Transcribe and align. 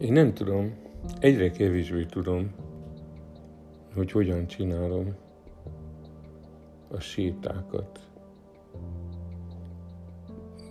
Én 0.00 0.12
nem 0.12 0.34
tudom, 0.34 0.74
egyre 1.18 1.50
kevésbé 1.50 2.04
tudom, 2.04 2.50
hogy 3.94 4.10
hogyan 4.10 4.46
csinálom 4.46 5.14
a 6.90 7.00
sétákat. 7.00 8.00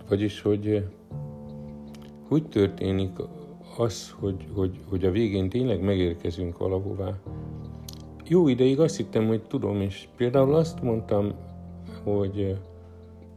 Vagyis, 0.08 0.42
hogy 0.42 0.86
hogy 2.28 2.48
történik 2.48 3.12
az, 3.78 4.12
hogy, 4.20 4.48
hogy, 4.54 4.80
hogy 4.90 5.06
a 5.06 5.12
végén 5.12 5.50
tényleg 5.50 5.82
megérkezünk 5.82 6.58
valahová. 6.58 7.20
Jó 8.28 8.48
ideig 8.48 8.80
azt 8.80 8.98
hittem, 8.98 9.28
hogy 9.28 9.42
tudom, 9.42 9.82
és 9.82 10.08
például 10.16 10.56
azt 10.56 10.82
mondtam, 10.82 11.34
hogy, 12.04 12.58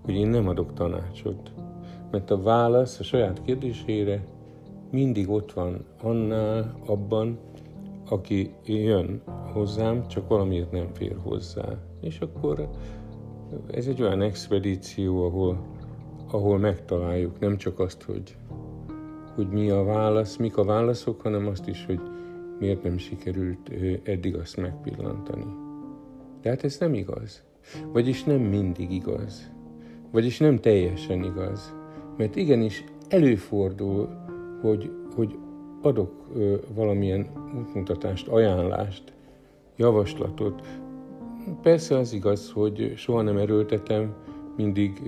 hogy 0.03 0.15
én 0.15 0.29
nem 0.29 0.49
adok 0.49 0.73
tanácsot, 0.73 1.53
mert 2.11 2.31
a 2.31 2.43
válasz 2.43 3.01
a 3.01 3.03
saját 3.03 3.43
kérdésére 3.43 4.25
mindig 4.93 5.31
ott 5.31 5.53
van 5.53 5.85
annál, 6.03 6.75
abban, 6.87 7.39
aki 8.09 8.55
jön 8.65 9.23
hozzám, 9.53 10.09
csak 10.09 10.29
valamiért 10.29 10.71
nem 10.73 10.89
fér 10.93 11.17
hozzá. 11.23 11.79
És 12.01 12.21
akkor 12.21 12.69
ez 13.71 13.87
egy 13.87 14.03
olyan 14.03 14.23
expedíció, 14.23 15.25
ahol, 15.25 15.67
ahol 16.31 16.59
megtaláljuk 16.59 17.39
nem 17.41 17.57
csak 17.57 17.79
azt, 17.79 18.03
hogy, 18.03 18.37
hogy 19.35 19.49
mi 19.49 19.71
a 19.71 19.85
válasz, 19.85 20.37
mik 20.37 20.57
a 20.57 20.65
válaszok, 20.65 21.21
hanem 21.21 21.47
azt 21.47 21.69
is, 21.69 21.85
hogy 21.87 22.01
miért 22.59 22.83
nem 22.83 22.99
sikerült 22.99 23.71
eddig 24.03 24.37
azt 24.37 24.57
megpillantani. 24.57 25.47
De 26.43 26.49
hát 26.49 26.65
ez 26.65 26.79
nem 26.79 26.95
igaz. 26.95 27.43
Vagyis 27.93 28.25
nem 28.25 28.41
mindig 28.41 28.93
igaz. 28.93 29.51
Vagyis 30.11 30.39
nem 30.39 30.61
teljesen 30.61 31.23
igaz. 31.23 31.75
Mert 32.17 32.37
igenis 32.37 32.85
előfordul, 33.09 34.09
hogy, 34.63 34.91
hogy 35.15 35.39
adok 35.83 36.11
valamilyen 36.75 37.27
útmutatást, 37.59 38.29
ajánlást, 38.29 39.13
javaslatot. 39.77 40.63
Persze 41.63 41.97
az 41.97 42.13
igaz, 42.13 42.51
hogy 42.51 42.93
soha 42.97 43.23
nem 43.23 43.37
erőltetem, 43.37 44.15
mindig 44.57 45.03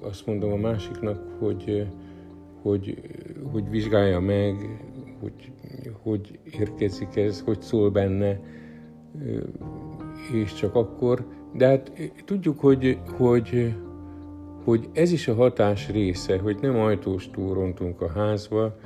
azt 0.00 0.26
mondom 0.26 0.52
a 0.52 0.56
másiknak, 0.56 1.36
hogy, 1.38 1.86
hogy, 2.62 3.00
hogy 3.52 3.70
vizsgálja 3.70 4.20
meg, 4.20 4.84
hogy, 5.20 5.52
hogy 6.02 6.38
érkezik 6.58 7.16
ez, 7.16 7.40
hogy 7.40 7.60
szól 7.60 7.90
benne, 7.90 8.40
és 10.32 10.54
csak 10.54 10.74
akkor. 10.74 11.26
De 11.54 11.66
hát 11.66 11.92
tudjuk, 12.24 12.60
hogy, 12.60 12.98
hogy, 13.16 13.74
hogy 14.64 14.88
ez 14.92 15.12
is 15.12 15.28
a 15.28 15.34
hatás 15.34 15.88
része, 15.88 16.38
hogy 16.38 16.56
nem 16.60 16.76
ajtós 16.76 17.30
túrontunk 17.30 18.00
a 18.00 18.10
házba, 18.10 18.76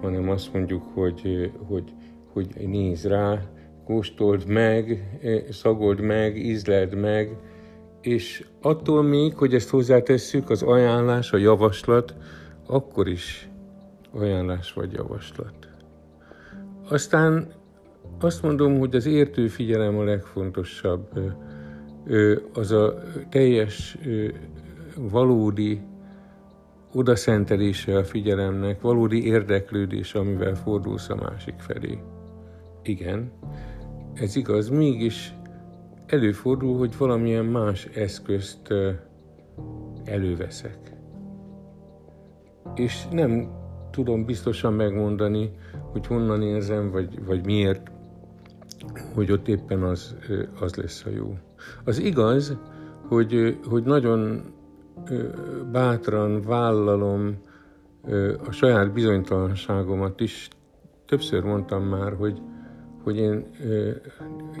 hanem 0.00 0.30
azt 0.30 0.52
mondjuk, 0.52 0.82
hogy, 0.94 1.50
hogy, 1.66 1.92
hogy 2.32 2.48
nézz 2.66 3.04
rá, 3.04 3.42
kóstold 3.84 4.46
meg, 4.46 5.08
szagold 5.50 6.00
meg, 6.00 6.36
ízleld 6.36 6.94
meg, 6.94 7.36
és 8.00 8.44
attól 8.62 9.02
még, 9.02 9.34
hogy 9.34 9.54
ezt 9.54 9.68
hozzátesszük, 9.68 10.50
az 10.50 10.62
ajánlás, 10.62 11.32
a 11.32 11.36
javaslat, 11.36 12.14
akkor 12.66 13.08
is 13.08 13.48
ajánlás 14.12 14.72
vagy 14.72 14.92
javaslat. 14.92 15.54
Aztán 16.88 17.52
azt 18.20 18.42
mondom, 18.42 18.78
hogy 18.78 18.94
az 18.94 19.06
értő 19.06 19.48
figyelem 19.48 19.98
a 19.98 20.04
legfontosabb, 20.04 21.08
az 22.52 22.70
a 22.72 23.02
teljes 23.30 23.98
valódi 24.96 25.80
odaszentelése 26.92 27.96
a 27.96 28.04
figyelemnek, 28.04 28.80
valódi 28.80 29.26
érdeklődés, 29.26 30.14
amivel 30.14 30.54
fordulsz 30.54 31.08
a 31.08 31.14
másik 31.14 31.54
felé. 31.58 31.98
Igen, 32.82 33.32
ez 34.14 34.36
igaz, 34.36 34.68
mégis 34.68 35.34
előfordul, 36.06 36.78
hogy 36.78 36.96
valamilyen 36.98 37.44
más 37.44 37.84
eszközt 37.84 38.74
előveszek. 40.04 40.78
És 42.74 43.08
nem 43.10 43.50
tudom 43.90 44.24
biztosan 44.24 44.72
megmondani, 44.72 45.50
hogy 45.92 46.06
honnan 46.06 46.42
érzem, 46.42 46.90
vagy, 46.90 47.24
vagy 47.24 47.44
miért, 47.44 47.90
hogy 49.14 49.32
ott 49.32 49.48
éppen 49.48 49.82
az, 49.82 50.16
az 50.60 50.74
lesz 50.74 51.04
a 51.04 51.10
jó. 51.10 51.38
Az 51.84 51.98
igaz, 51.98 52.56
hogy, 53.08 53.58
hogy 53.68 53.82
nagyon 53.82 54.42
bátran 55.72 56.42
vállalom 56.42 57.36
a 58.46 58.50
saját 58.50 58.92
bizonytalanságomat 58.92 60.20
is. 60.20 60.48
Többször 61.06 61.42
mondtam 61.42 61.82
már, 61.82 62.12
hogy, 62.12 62.40
hogy 63.02 63.16
én, 63.16 63.46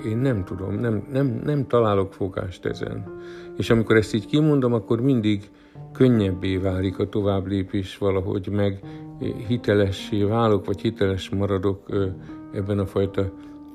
én 0.06 0.16
nem 0.16 0.44
tudom, 0.44 0.74
nem, 0.74 1.06
nem, 1.12 1.40
nem 1.44 1.66
találok 1.66 2.12
fogást 2.12 2.64
ezen. 2.64 3.20
És 3.56 3.70
amikor 3.70 3.96
ezt 3.96 4.14
így 4.14 4.26
kimondom, 4.26 4.72
akkor 4.72 5.00
mindig 5.00 5.50
könnyebbé 5.92 6.56
válik 6.56 6.98
a 6.98 7.08
továbblépés 7.08 7.98
valahogy, 7.98 8.48
meg 8.48 8.80
hitelessé 9.46 10.22
válok, 10.22 10.66
vagy 10.66 10.80
hiteles 10.80 11.28
maradok 11.28 11.86
ebben 12.52 12.78
a 12.78 12.86
fajta 12.86 13.32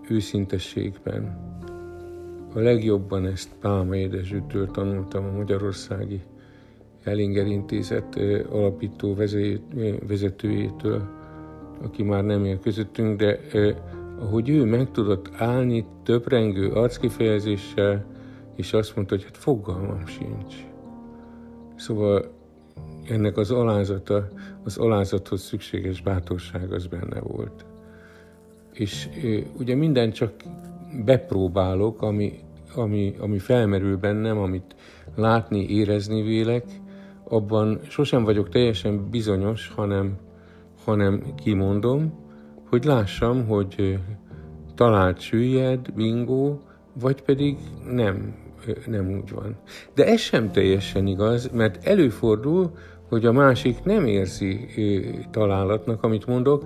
őszintességben. 0.09 1.47
A 2.53 2.59
legjobban 2.59 3.25
ezt 3.25 3.49
Pálma 3.59 3.95
édesütől 3.95 4.71
tanultam 4.71 5.25
a 5.25 5.37
Magyarországi 5.37 6.21
Ellinger 7.03 7.47
Intézet 7.47 8.19
alapító 8.51 9.15
vezetőjétől, 10.07 11.01
aki 11.81 12.03
már 12.03 12.23
nem 12.23 12.45
él 12.45 12.59
közöttünk, 12.59 13.19
de 13.19 13.39
ahogy 14.19 14.49
ő 14.49 14.63
meg 14.63 14.91
tudott 14.91 15.29
állni 15.37 15.85
töprengő 16.03 16.71
arckifejezéssel, 16.71 18.05
és 18.55 18.73
azt 18.73 18.95
mondta, 18.95 19.15
hogy 19.15 19.23
hát 19.23 19.37
fogalmam 19.37 20.05
sincs. 20.05 20.55
Szóval 21.75 22.31
ennek 23.09 23.37
az 23.37 23.51
alázata, 23.51 24.27
az 24.63 24.77
alázathoz 24.77 25.41
szükséges 25.41 26.01
bátorság 26.01 26.71
az 26.71 26.87
benne 26.87 27.19
volt. 27.19 27.65
És 28.73 29.09
ugye 29.57 29.75
minden 29.75 30.11
csak 30.11 30.33
bepróbálok, 31.05 32.01
ami, 32.01 32.39
ami, 32.75 33.15
ami 33.19 33.37
felmerül 33.37 33.97
bennem, 33.97 34.37
amit 34.37 34.75
látni, 35.15 35.69
érezni 35.69 36.21
vélek, 36.21 36.65
abban 37.29 37.79
sosem 37.87 38.23
vagyok 38.23 38.49
teljesen 38.49 39.09
bizonyos, 39.09 39.71
hanem, 39.75 40.17
hanem 40.85 41.23
kimondom, 41.35 42.13
hogy 42.69 42.83
lássam, 42.83 43.47
hogy 43.47 43.99
talált 44.75 45.19
süllyed, 45.19 45.93
bingó, 45.93 46.61
vagy 46.93 47.21
pedig 47.21 47.57
nem, 47.91 48.35
nem 48.85 49.09
úgy 49.09 49.31
van. 49.31 49.57
De 49.93 50.05
ez 50.05 50.19
sem 50.19 50.51
teljesen 50.51 51.07
igaz, 51.07 51.49
mert 51.53 51.85
előfordul, 51.85 52.71
hogy 53.09 53.25
a 53.25 53.31
másik 53.31 53.83
nem 53.83 54.05
érzi 54.05 54.65
találatnak, 55.31 56.03
amit 56.03 56.25
mondok, 56.25 56.65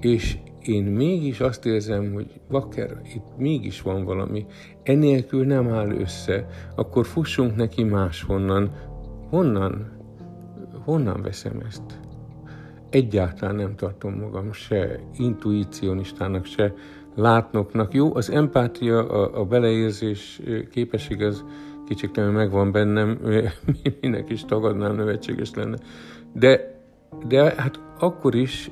és 0.00 0.38
én 0.62 0.84
mégis 0.84 1.40
azt 1.40 1.66
érzem, 1.66 2.12
hogy 2.12 2.40
vakker, 2.48 3.00
itt 3.14 3.36
mégis 3.36 3.82
van 3.82 4.04
valami, 4.04 4.46
enélkül 4.82 5.46
nem 5.46 5.68
áll 5.68 5.90
össze, 5.90 6.46
akkor 6.74 7.06
fussunk 7.06 7.56
neki 7.56 7.82
máshonnan. 7.82 8.70
Honnan? 9.30 9.99
Honnan 10.84 11.22
veszem 11.22 11.62
ezt? 11.66 12.00
Egyáltalán 12.90 13.54
nem 13.54 13.76
tartom 13.76 14.12
magam 14.12 14.52
se 14.52 15.00
intuicionistának, 15.16 16.44
se 16.44 16.74
látnoknak. 17.14 17.94
Jó, 17.94 18.14
az 18.14 18.30
empátia, 18.30 19.08
a, 19.08 19.40
a 19.40 19.44
beleérzés 19.44 20.40
képesség 20.70 21.22
az 21.22 21.44
kicsit 21.86 22.16
nem 22.16 22.32
megvan 22.32 22.72
bennem, 22.72 23.18
minek 24.00 24.30
is 24.30 24.44
tagadnám, 24.44 24.96
nevetséges 24.96 25.54
lenne. 25.54 25.76
De, 26.32 26.80
de 27.28 27.54
hát 27.56 27.80
akkor 27.98 28.34
is 28.34 28.70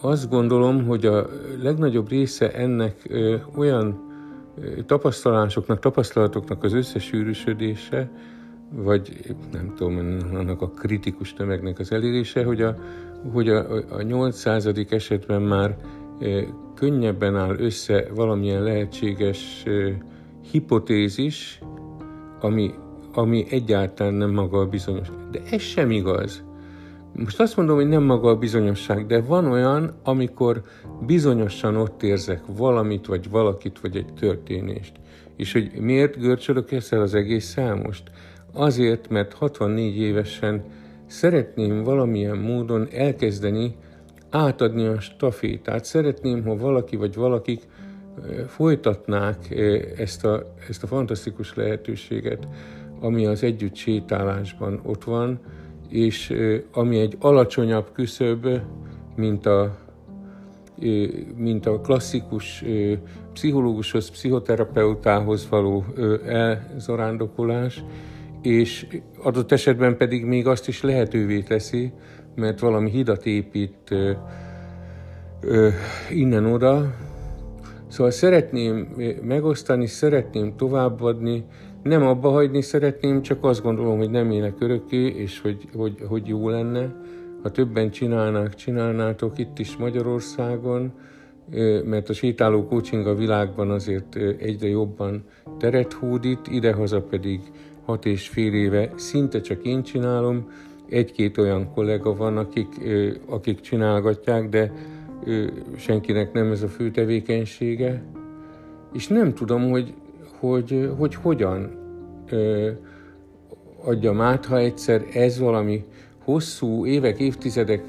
azt 0.00 0.30
gondolom, 0.30 0.86
hogy 0.86 1.06
a 1.06 1.26
legnagyobb 1.62 2.08
része 2.08 2.52
ennek 2.52 3.08
olyan 3.56 4.06
tapasztalásoknak, 4.86 5.78
tapasztalatoknak 5.78 6.64
az 6.64 6.72
összesűrűsödése, 6.72 8.10
vagy 8.70 9.34
nem 9.52 9.72
tudom, 9.76 10.18
annak 10.34 10.62
a 10.62 10.70
kritikus 10.70 11.34
tömegnek 11.34 11.78
az 11.78 11.92
elérése, 11.92 12.44
hogy 12.44 12.62
a, 12.62 12.76
hogy 13.32 13.48
a, 13.48 13.82
a 13.88 14.02
800. 14.02 14.66
esetben 14.90 15.42
már 15.42 15.76
ö, 16.20 16.40
könnyebben 16.74 17.36
áll 17.36 17.58
össze 17.58 18.06
valamilyen 18.14 18.62
lehetséges 18.62 19.62
ö, 19.66 19.90
hipotézis, 20.50 21.60
ami, 22.40 22.74
ami 23.12 23.46
egyáltalán 23.50 24.14
nem 24.14 24.30
maga 24.30 24.58
a 24.58 24.66
bizonyos. 24.66 25.08
De 25.30 25.40
ez 25.50 25.60
sem 25.60 25.90
igaz. 25.90 26.46
Most 27.12 27.40
azt 27.40 27.56
mondom, 27.56 27.76
hogy 27.76 27.88
nem 27.88 28.02
maga 28.02 28.28
a 28.28 28.36
bizonyosság, 28.36 29.06
de 29.06 29.20
van 29.20 29.46
olyan, 29.46 29.94
amikor 30.02 30.62
bizonyosan 31.06 31.76
ott 31.76 32.02
érzek 32.02 32.42
valamit, 32.56 33.06
vagy 33.06 33.30
valakit, 33.30 33.80
vagy 33.80 33.96
egy 33.96 34.12
történést. 34.14 34.92
És 35.36 35.52
hogy 35.52 35.70
miért 35.80 36.18
görcsölök 36.18 36.72
ezzel 36.72 37.00
az 37.00 37.14
egész 37.14 37.56
most? 37.84 38.10
Azért, 38.52 39.08
mert 39.08 39.32
64 39.32 39.96
évesen 39.96 40.64
szeretném 41.06 41.82
valamilyen 41.82 42.36
módon 42.36 42.88
elkezdeni 42.92 43.76
átadni 44.30 44.86
a 44.86 45.00
stafétát. 45.00 45.84
Szeretném, 45.84 46.44
ha 46.44 46.56
valaki 46.56 46.96
vagy 46.96 47.14
valakik 47.14 47.60
folytatnák 48.46 49.54
ezt 49.96 50.24
a, 50.24 50.54
ezt 50.68 50.82
a 50.82 50.86
fantasztikus 50.86 51.54
lehetőséget, 51.54 52.48
ami 53.00 53.26
az 53.26 53.42
együtt 53.42 53.74
sétálásban 53.74 54.80
ott 54.82 55.04
van, 55.04 55.38
és 55.88 56.34
ami 56.72 56.98
egy 56.98 57.16
alacsonyabb 57.20 57.92
küszöb, 57.92 58.46
mint 59.16 59.46
a, 59.46 59.76
mint 61.36 61.66
a 61.66 61.80
klasszikus 61.80 62.64
pszichológushoz, 63.32 64.10
pszichoterapeutához 64.10 65.48
való 65.48 65.84
elzarándokolás, 66.26 67.84
és 68.48 68.86
adott 69.22 69.52
esetben 69.52 69.96
pedig 69.96 70.24
még 70.24 70.46
azt 70.46 70.68
is 70.68 70.82
lehetővé 70.82 71.40
teszi, 71.40 71.92
mert 72.34 72.60
valami 72.60 72.90
hidat 72.90 73.26
épít 73.26 73.94
innen-oda. 76.10 76.94
Szóval 77.88 78.12
szeretném 78.12 78.94
megosztani, 79.22 79.86
szeretném 79.86 80.56
továbbadni, 80.56 81.44
nem 81.82 82.02
abba 82.02 82.30
hagyni 82.30 82.62
szeretném, 82.62 83.22
csak 83.22 83.44
azt 83.44 83.62
gondolom, 83.62 83.98
hogy 83.98 84.10
nem 84.10 84.30
élek 84.30 84.54
örökké, 84.58 85.06
és 85.06 85.40
hogy, 85.40 85.68
hogy, 85.76 86.02
hogy 86.08 86.26
jó 86.26 86.48
lenne, 86.48 86.94
ha 87.42 87.50
többen 87.50 87.90
csinálnák, 87.90 88.54
csinálnátok 88.54 89.38
itt 89.38 89.58
is 89.58 89.76
Magyarországon, 89.76 90.92
mert 91.84 92.08
a 92.08 92.12
sétáló 92.12 92.66
coaching 92.66 93.06
a 93.06 93.14
világban 93.14 93.70
azért 93.70 94.16
egyre 94.38 94.68
jobban 94.68 95.24
teret 95.58 95.92
hódít, 95.92 96.46
idehaza 96.50 97.02
pedig 97.02 97.40
hat 97.88 98.06
és 98.06 98.28
fél 98.28 98.54
éve 98.54 98.90
szinte 98.94 99.40
csak 99.40 99.64
én 99.64 99.82
csinálom, 99.82 100.50
egy-két 100.88 101.38
olyan 101.38 101.72
kollega 101.74 102.16
van, 102.16 102.36
akik, 102.36 102.68
akik 103.26 103.60
csinálgatják, 103.60 104.48
de 104.48 104.72
senkinek 105.76 106.32
nem 106.32 106.50
ez 106.50 106.62
a 106.62 106.68
fő 106.68 106.90
tevékenysége, 106.90 108.04
és 108.92 109.06
nem 109.06 109.34
tudom, 109.34 109.70
hogy, 109.70 109.94
hogy, 110.38 110.90
hogy 110.96 111.14
hogyan 111.14 111.70
adjam 113.84 114.20
át, 114.20 114.46
ha 114.46 114.58
egyszer 114.58 115.04
ez 115.12 115.38
valami 115.38 115.84
hosszú 116.24 116.86
évek, 116.86 117.20
évtizedek 117.20 117.84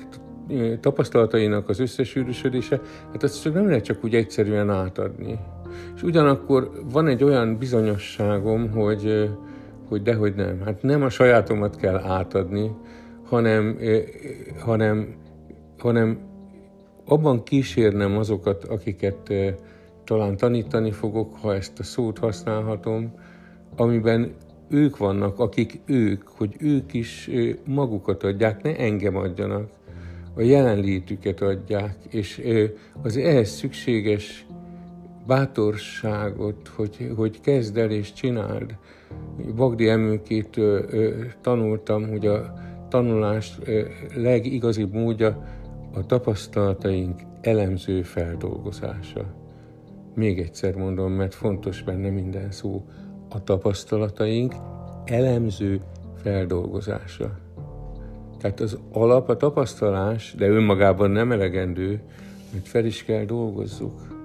tapasztalatainak 0.79 1.69
az 1.69 1.79
összesűrűsödése, 1.79 2.81
hát 3.11 3.23
azt 3.23 3.41
csak 3.41 3.53
nem 3.53 3.67
lehet 3.67 3.83
csak 3.83 4.03
úgy 4.03 4.15
egyszerűen 4.15 4.69
átadni. 4.69 5.39
És 5.95 6.03
ugyanakkor 6.03 6.71
van 6.91 7.07
egy 7.07 7.23
olyan 7.23 7.57
bizonyosságom, 7.57 8.71
hogy, 8.71 9.29
hogy 9.89 10.01
dehogy 10.01 10.35
nem. 10.35 10.61
Hát 10.65 10.81
nem 10.81 11.03
a 11.03 11.09
sajátomat 11.09 11.75
kell 11.75 11.97
átadni, 11.97 12.71
hanem, 13.23 13.77
hanem, 14.59 15.15
hanem 15.77 16.19
abban 17.05 17.43
kísérnem 17.43 18.17
azokat, 18.17 18.63
akiket 18.63 19.33
talán 20.03 20.37
tanítani 20.37 20.91
fogok, 20.91 21.35
ha 21.41 21.55
ezt 21.55 21.79
a 21.79 21.83
szót 21.83 22.17
használhatom, 22.17 23.13
amiben 23.75 24.33
ők 24.69 24.97
vannak, 24.97 25.39
akik 25.39 25.79
ők, 25.85 26.27
hogy 26.27 26.55
ők 26.59 26.93
is 26.93 27.29
magukat 27.65 28.23
adják, 28.23 28.63
ne 28.63 28.77
engem 28.77 29.15
adjanak, 29.15 29.69
a 30.35 30.41
jelenlétüket 30.41 31.41
adják, 31.41 31.95
és 32.09 32.41
az 33.01 33.17
ehhez 33.17 33.49
szükséges 33.49 34.45
bátorságot, 35.29 36.67
hogy, 36.67 37.11
hogy 37.15 37.41
kezd 37.41 37.77
el 37.77 37.91
és 37.91 38.13
csináld. 38.13 38.75
Bagdi 39.55 39.89
emőkét 39.89 40.59
tanultam, 41.41 42.09
hogy 42.09 42.27
a 42.27 42.53
tanulás 42.87 43.59
legigazibb 44.15 44.93
módja 44.93 45.43
a 45.93 46.05
tapasztalataink 46.05 47.21
elemző 47.41 48.01
feldolgozása. 48.01 49.25
Még 50.15 50.39
egyszer 50.39 50.75
mondom, 50.75 51.11
mert 51.11 51.33
fontos 51.33 51.83
benne 51.83 52.09
minden 52.09 52.51
szó. 52.51 52.85
A 53.29 53.43
tapasztalataink 53.43 54.53
elemző 55.05 55.81
feldolgozása. 56.15 57.39
Tehát 58.39 58.59
az 58.59 58.79
alap 58.91 59.29
a 59.29 59.37
tapasztalás, 59.37 60.35
de 60.37 60.47
önmagában 60.47 61.11
nem 61.11 61.31
elegendő, 61.31 62.01
mert 62.53 62.67
fel 62.67 62.85
is 62.85 63.03
kell 63.03 63.25
dolgozzuk. 63.25 64.18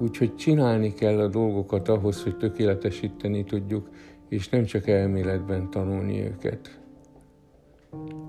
Úgyhogy 0.00 0.34
csinálni 0.34 0.94
kell 0.94 1.18
a 1.18 1.28
dolgokat 1.28 1.88
ahhoz, 1.88 2.22
hogy 2.22 2.36
tökéletesíteni 2.36 3.44
tudjuk, 3.44 3.88
és 4.28 4.48
nem 4.48 4.64
csak 4.64 4.88
elméletben 4.88 5.70
tanulni 5.70 6.20
őket. 6.22 6.80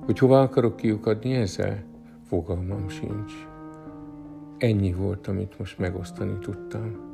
Hogy 0.06 0.20
hova 0.20 0.42
akarok 0.42 0.76
kiukadni 0.76 1.34
ezzel? 1.34 1.84
Fogalmam 2.28 2.90
sincs. 2.90 3.34
Ennyi 4.58 4.94
volt, 4.94 5.28
amit 5.28 5.60
most 5.60 5.80
megosztani 5.80 6.38
tudtam. 6.40 7.07